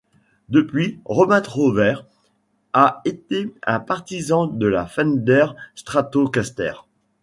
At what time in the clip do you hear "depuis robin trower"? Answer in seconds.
0.49-1.97